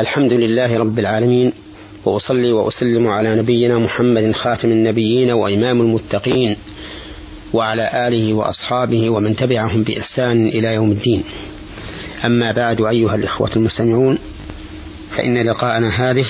[0.00, 1.52] الحمد لله رب العالمين
[2.04, 6.56] وأصلي وأسلم على نبينا محمد خاتم النبيين وإمام المتقين
[7.52, 11.22] وعلى آله وأصحابه ومن تبعهم بإحسان إلى يوم الدين.
[12.24, 14.18] أما بعد أيها الإخوة المستمعون
[15.16, 16.26] فإن لقاءنا هذه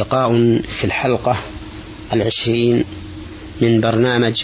[0.00, 1.36] لقاء في الحلقة
[2.12, 2.84] العشرين
[3.60, 4.42] من برنامج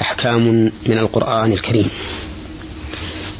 [0.00, 1.90] أحكام من القرآن الكريم.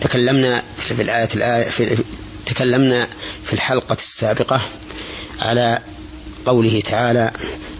[0.01, 2.05] تكلمنا في الآية في
[2.57, 3.09] تكلمنا
[3.45, 4.61] في الحلقة السابقة
[5.39, 5.79] على
[6.47, 7.31] قوله تعالى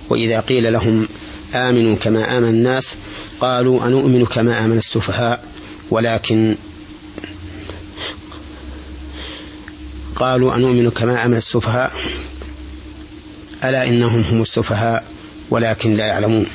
[0.09, 1.09] وإذا قيل لهم
[1.55, 2.95] آمنوا كما آمن الناس
[3.41, 5.45] قالوا أنؤمن كما آمن السفهاء
[5.91, 6.57] ولكن
[10.17, 11.93] قالوا أنؤمن كما آمن السفهاء
[13.65, 15.05] ألا إنهم هم السفهاء
[15.51, 16.47] ولكن لا يعلمون.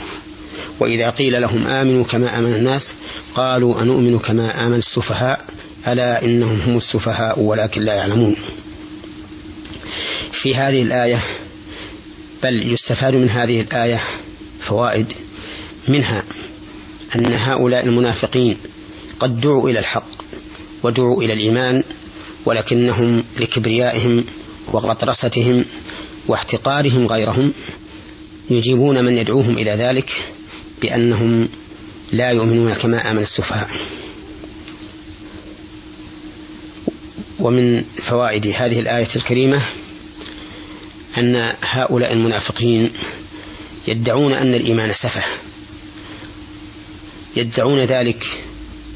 [0.80, 2.94] وإذا قيل لهم آمنوا كما آمن الناس
[3.36, 5.46] قالوا أنؤمن كما آمن السفهاء
[5.88, 8.36] ألا إنهم هم السفهاء ولكن لا يعلمون.
[10.32, 11.20] في هذه الآية
[12.44, 14.00] بل يستفاد من هذه الآية
[14.60, 15.14] فوائد
[15.88, 16.24] منها
[17.16, 18.58] أن هؤلاء المنافقين
[19.20, 20.06] قد دعوا إلى الحق
[20.84, 21.84] ودعوا إلى الإيمان
[22.46, 24.24] ولكنهم لكبريائهم
[24.72, 25.66] وغطرستهم
[26.28, 27.54] واحتقارهم غيرهم
[28.50, 30.12] يجيبون من يدعوهم إلى ذلك
[30.82, 31.50] بأنهم
[32.12, 33.70] لا يؤمنون كما آمن السفهاء.
[37.42, 39.62] ومن فوائد هذه الآية الكريمة
[41.18, 42.92] أن هؤلاء المنافقين
[43.88, 45.24] يدعون أن الإيمان سفه.
[47.36, 48.30] يدعون ذلك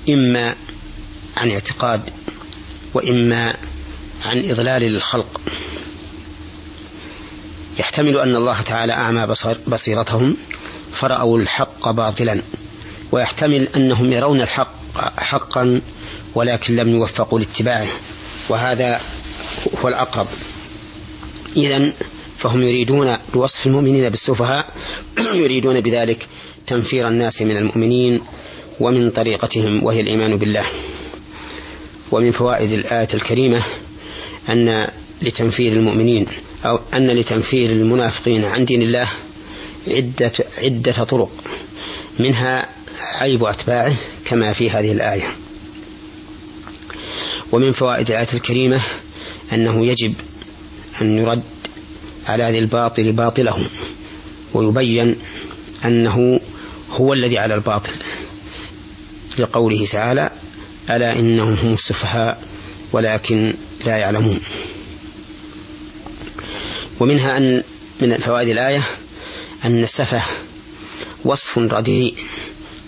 [0.10, 0.56] إما
[1.38, 2.02] عن اعتقاد
[2.94, 3.56] وإما
[4.26, 5.42] عن إضلال للخلق.
[7.80, 9.28] يحتمل أن الله تعالى أعمى
[9.68, 10.38] بصيرتهم
[10.94, 12.42] فرأوا الحق باطلا
[13.12, 14.76] ويحتمل أنهم يرون الحق
[15.20, 15.82] حقا
[16.36, 17.88] ولكن لم يوفقوا لاتباعه.
[18.50, 19.02] وهذا
[19.84, 20.28] هو الأقرب.
[21.58, 21.92] إذا
[22.38, 24.66] فهم يريدون بوصف المؤمنين بالسفهاء
[25.44, 26.28] يريدون بذلك
[26.68, 28.22] تنفير الناس من المؤمنين
[28.80, 30.66] ومن طريقتهم وهي الإيمان بالله.
[32.12, 33.64] ومن فوائد الآية الكريمة
[34.50, 34.88] أن
[35.22, 36.26] لتنفير المؤمنين
[36.66, 39.08] أو أن لتنفير المنافقين عن دين الله
[39.88, 41.32] عدة عدة طرق
[42.20, 42.70] منها
[43.16, 43.96] عيب أتباعه
[44.26, 45.45] كما في هذه الآية.
[47.56, 48.82] ومن فوائد الآية الكريمة
[49.54, 50.14] أنه يجب
[51.02, 51.44] أن يرد
[52.28, 53.68] على ذي الباطل باطله
[54.54, 55.16] ويبين
[55.86, 56.40] أنه
[56.92, 57.94] هو الذي على الباطل
[59.38, 60.30] لقوله تعالى
[60.90, 62.44] ألا إنهم هم السفهاء
[62.92, 63.56] ولكن
[63.86, 64.40] لا يعلمون
[67.00, 67.64] ومنها أن
[68.02, 68.84] من فوائد الآية
[69.66, 70.22] أن السفه
[71.26, 72.16] وصف رديء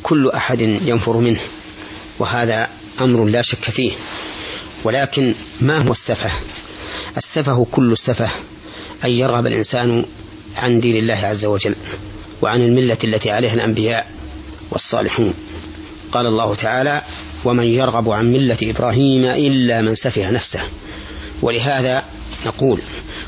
[0.04, 1.40] كل أحد ينفر منه
[2.20, 2.70] وهذا
[3.02, 3.92] أمر لا شك فيه.
[4.84, 6.30] ولكن ما هو السفه؟
[7.18, 8.30] السفه كل السفه
[9.06, 10.06] أن يرغب الإنسان
[10.58, 11.76] عن دين الله عز وجل
[12.42, 14.12] وعن الملة التي عليها الأنبياء
[14.72, 15.34] والصالحون.
[16.12, 17.02] قال الله تعالى
[17.46, 20.62] ومن يرغب عن ملة إبراهيم إلا من سفه نفسه.
[21.42, 22.04] ولهذا
[22.46, 22.82] نقول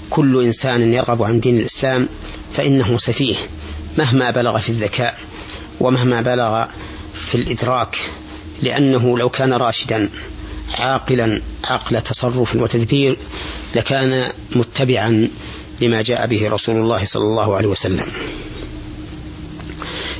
[0.09, 2.07] كل إنسان يرغب عن دين الإسلام
[2.53, 3.35] فإنه سفيه
[3.97, 5.19] مهما بلغ في الذكاء
[5.79, 6.65] ومهما بلغ
[7.13, 7.97] في الإدراك
[8.61, 10.09] لأنه لو كان راشدا
[10.79, 13.17] عاقلا عقل تصرف وتدبير
[13.75, 14.23] لكان
[14.55, 15.29] متبعا
[15.81, 18.05] لما جاء به رسول الله صلى الله عليه وسلم.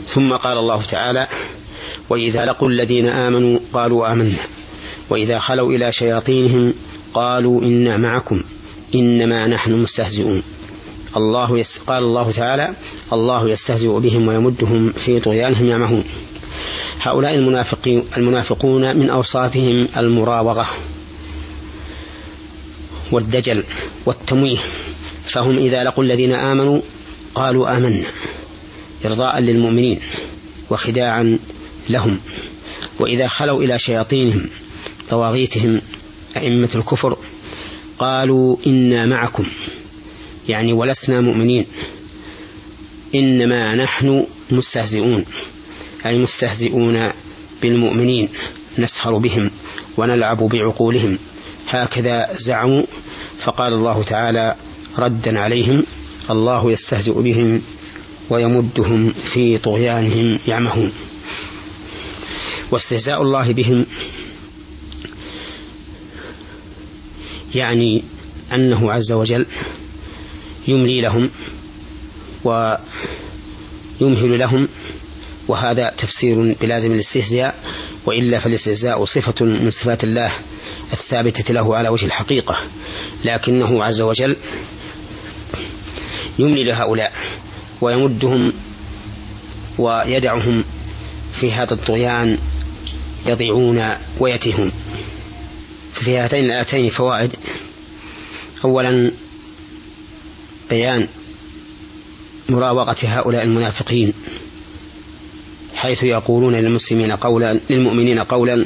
[0.08, 1.28] ثم قال الله تعالى
[2.09, 4.38] وإذا لقوا الذين آمنوا قالوا آمنا.
[5.09, 6.74] وإذا خلوا إلى شياطينهم
[7.14, 8.44] قالوا إنا معكم
[8.96, 10.44] إنما نحن مستهزئون.
[11.18, 11.78] الله يس...
[11.78, 12.74] قال الله تعالى
[13.14, 16.03] الله يستهزئ بهم ويمدهم في طغيانهم يعمهون.
[17.02, 20.68] هؤلاء المنافقين المنافقون من أوصافهم المراوغة
[23.12, 23.64] والدجل
[24.06, 24.58] والتمويه.
[25.26, 26.82] فهم إذا لقوا الذين آمنوا
[27.36, 28.04] قالوا آمنا.
[29.06, 30.00] إرضاء للمؤمنين
[30.70, 31.40] وخداعا
[31.90, 32.20] لهم.
[33.00, 34.50] وإذا خلوا إلى شياطينهم
[35.10, 35.81] طواغيتهم
[36.38, 37.18] أئمة الكفر
[38.00, 39.46] قالوا إنا معكم.
[40.50, 41.66] يعني ولسنا مؤمنين.
[43.16, 45.25] إنما نحن مستهزئون.
[46.06, 47.10] أي مستهزئون
[47.62, 48.30] بالمؤمنين
[48.78, 49.51] نسخر بهم
[49.98, 51.18] ونلعب بعقولهم.
[51.69, 52.84] هكذا زعموا
[53.40, 54.56] فقال الله تعالى
[54.98, 55.84] ردا عليهم
[56.30, 57.62] الله يستهزئ بهم
[58.30, 60.92] ويمدهم في طغيانهم يعمهون.
[62.72, 63.86] واستهزاء الله بهم
[67.56, 68.04] يعني
[68.54, 69.45] أنه عز وجل
[70.68, 71.30] يملي لهم
[72.44, 74.68] ويمهل لهم
[75.50, 77.56] وهذا تفسير بلازم الاستهزاء
[78.06, 80.31] وإلا فالاستهزاء صفة من صفات الله
[80.94, 82.57] الثابتة له على وجه الحقيقة.
[83.25, 84.38] لكنه عز وجل
[86.40, 87.13] يملي لهؤلاء
[87.81, 88.54] ويمدهم
[89.78, 90.63] ويدعهم
[91.34, 92.38] في هذا الطغيان
[93.25, 93.84] يضيعون
[94.19, 94.72] ويتهون
[95.94, 97.36] في هاتين الآتين فوائد.
[98.66, 99.12] أولا
[100.69, 101.07] بيان
[102.50, 104.13] مراوغة هؤلاء المنافقين.
[105.80, 108.66] حيث يقولون للمسلمين قولا للمؤمنين قولا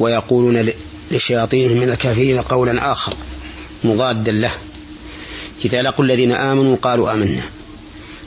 [0.00, 0.70] ويقولون
[1.10, 3.16] لشياطينهم من الكافرين قولا آخر
[3.84, 4.50] مضادا له.
[5.64, 7.42] إذا لقوا الذين آمنوا قالوا آمنا.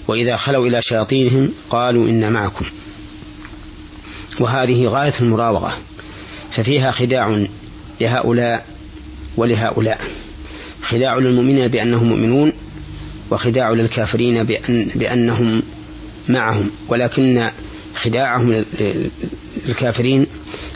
[0.07, 2.65] وإذا خلوا إلى شياطينهم قالوا إنا معكم.
[4.39, 5.77] وهذه غاية المراوغة.
[6.51, 7.45] ففيها خداع
[8.01, 8.65] لهؤلاء
[9.37, 10.01] ولهؤلاء.
[10.83, 12.53] خداع للمؤمنين بأنهم مؤمنون
[13.31, 15.63] وخداع للكافرين بأن بأنهم
[16.29, 16.71] معهم.
[16.87, 17.49] ولكن
[17.95, 18.65] خداعهم
[19.67, 20.27] للكافرين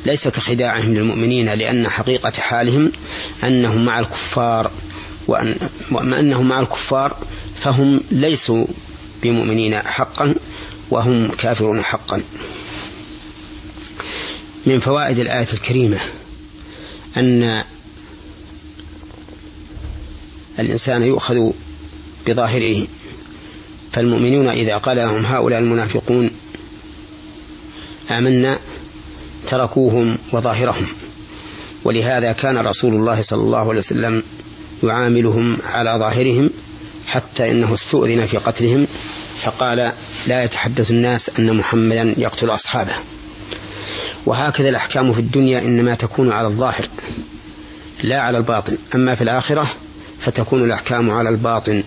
[0.05, 2.91] ليس كخداعهم للمؤمنين لأن حقيقة حالهم
[3.43, 4.71] أنهم مع الكفار
[5.27, 5.55] وأن
[6.19, 7.17] أنهم مع الكفار
[7.61, 8.65] فهم ليسوا
[9.23, 10.35] بمؤمنين حقا
[10.89, 12.21] وهم كافرون حقا.
[14.65, 15.99] من فوائد الآية الكريمة
[17.17, 17.63] أن
[20.59, 21.51] الإنسان يؤخذ
[22.27, 22.87] بظاهره
[23.91, 26.31] فالمؤمنون إذا قال لهم هؤلاء المنافقون
[28.11, 28.59] آمنا
[29.47, 30.87] تركوهم وظاهرهم.
[31.83, 34.23] ولهذا كان رسول الله صلى الله عليه وسلم
[34.83, 36.49] يعاملهم على ظاهرهم
[37.07, 38.87] حتى إنه استؤذن في قتلهم
[39.39, 39.91] فقال
[40.27, 42.93] لا يتحدث الناس أن محمدا يقتل أصحابه.
[44.25, 46.87] وهكذا الأحكام في الدنيا إنما تكون على الظاهر
[48.03, 48.77] لا على الباطن.
[48.95, 49.67] أما في الآخرة
[50.19, 51.83] فتكون الأحكام على الباطن.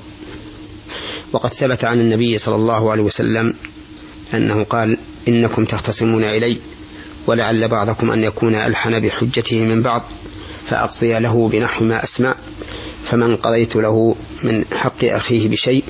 [1.33, 3.55] وقد ثبت عن النبي صلى الله عليه وسلم
[4.35, 4.97] أنه قال
[5.29, 6.57] إنكم تختصمون إلي
[7.27, 10.03] ولعل بعضكم أن يكون ألحن بحجته من بعض
[10.67, 12.35] فأقضي له بنحو ما أسمع
[13.11, 15.85] فمن قضيت له من حق أخيه بشيء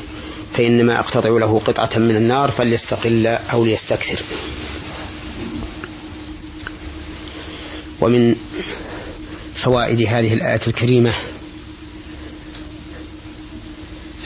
[0.52, 4.22] فإنما أقتطع له قطعة من النار فليستقل أو ليستكثر.
[8.00, 8.36] ومن
[9.54, 11.12] فوائد هذه الآية الكريمة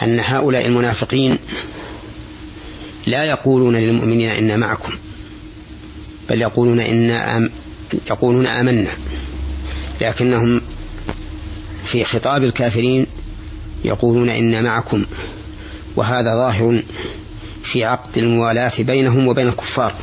[0.02, 1.38] أن هؤلاء المنافقين
[3.06, 4.92] لا يقولون للمؤمنين إنا معكم
[6.28, 7.50] بل يقولون إنا آم
[8.10, 8.90] يقولون آمنا.
[10.00, 10.60] لكنهم
[11.86, 13.06] في خطاب الكافرين
[13.84, 15.04] يقولون إنا معكم
[15.96, 16.82] وهذا ظاهر
[17.64, 19.94] في عقد الموالاة بينهم وبين الكفار.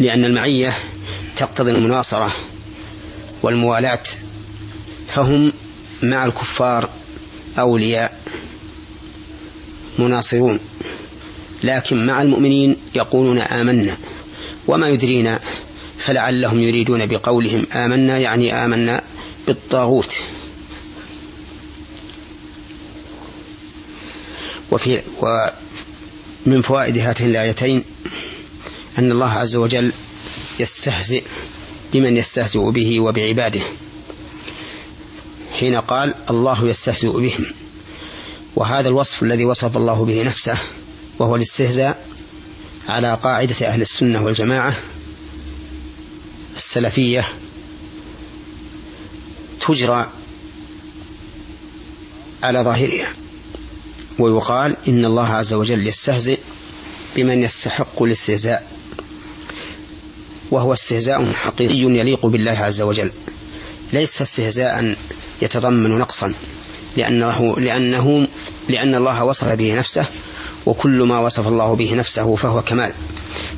[0.00, 0.76] لأن المعية
[1.36, 2.32] تقتضي المناصرة
[3.42, 4.02] والموالاة
[5.08, 5.52] فهم
[6.02, 6.88] مع الكفار
[7.58, 8.20] أولياء
[9.98, 10.60] مناصرون.
[11.64, 13.96] لكن مع المؤمنين يقولون آمنا.
[14.66, 15.40] وما يدرينا
[15.98, 19.02] فلعلهم يريدون بقولهم آمنا يعني آمنا
[19.46, 20.14] بالطاغوت.
[24.70, 27.84] وفي ومن فوائد هاتين الآيتين
[28.98, 29.92] أن الله عز وجل
[30.60, 31.22] يستهزئ
[31.92, 33.62] بمن يستهزئ به وبعباده.
[35.52, 37.46] حين قال الله يستهزئ بهم.
[38.56, 40.58] وهذا الوصف الذي وصف الله به نفسه
[41.18, 42.06] وهو الاستهزاء
[42.88, 44.74] على قاعدة أهل السنة والجماعة
[46.56, 47.28] السلفية.
[49.66, 50.10] تجرى
[52.42, 53.08] على ظاهرها
[54.18, 56.38] ويقال إن الله عز وجل يستهزئ
[57.16, 58.70] بمن يستحق الاستهزاء
[60.50, 63.10] وهو استهزاء حقيقي يليق بالله عز وجل.
[63.92, 64.96] ليس استهزاء
[65.42, 66.34] يتضمن نقصا
[66.96, 68.28] لأنه لأنه
[68.68, 70.06] لأن الله وصف به نفسه
[70.66, 72.92] وكل ما وصف الله به نفسه فهو كمال.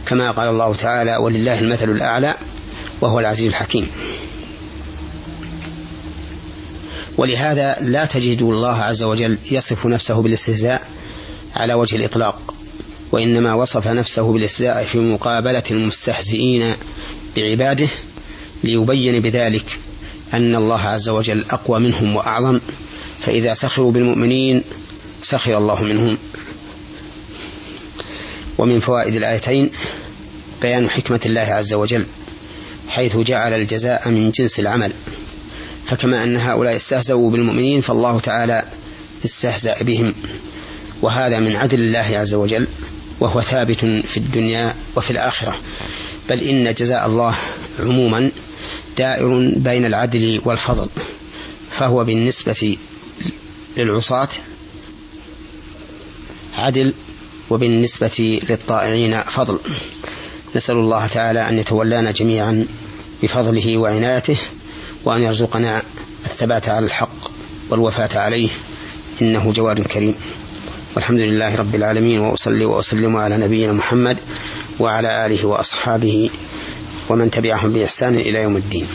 [0.06, 2.34] كما قال الله تعالى ولله المثل الأعلى
[3.00, 3.88] وهو العزيز الحكيم.
[7.16, 10.88] ولهذا لا تجد الله عز وجل يصف نفسه بالاستهزاء
[11.56, 12.54] على وجه الإطلاق
[13.12, 16.74] وإنما وصف نفسه بالاستهزاء في مقابلة المستهزئين
[17.36, 17.88] بعباده
[18.64, 19.78] ليبين بذلك
[20.34, 22.60] أن الله عز وجل أقوى منهم وأعظم.
[23.20, 24.62] فإذا سخروا بالمؤمنين
[25.22, 26.18] سخر الله منهم.
[28.58, 29.70] ومن فوائد الآيتين
[30.62, 32.06] بيان حكمة الله عز وجل
[32.88, 34.92] حيث جعل الجزاء من جنس العمل.
[35.86, 38.64] فكما أن هؤلاء استهزأوا بالمؤمنين فالله تعالى
[39.24, 40.14] استهزأ بهم.
[41.02, 42.66] وهذا من عدل الله عز وجل
[43.20, 45.56] وهو ثابت في الدنيا وفي الآخرة.
[46.28, 47.34] بل إن جزاء الله
[47.78, 48.30] عموما
[48.98, 50.88] دائر بين العدل والفضل
[51.78, 52.76] فهو بالنسبة
[53.76, 54.28] للعصاة
[56.56, 56.92] عدل
[57.50, 59.58] وبالنسبة للطائعين فضل.
[60.56, 62.66] نسأل الله تعالى أن يتولانا جميعا
[63.22, 64.36] بفضله وعنايته
[65.04, 65.82] وأن يرزقنا
[66.26, 67.30] الثبات على الحق
[67.70, 68.48] والوفاة عليه.
[69.22, 70.14] إنه جواد كريم.
[70.96, 74.18] والحمد لله رب العالمين وأصلي وأسلم على نبينا محمد
[74.80, 76.30] وعلى آله وأصحابه
[77.08, 78.86] ومن تبعهم بإحسان إلى يوم الدين.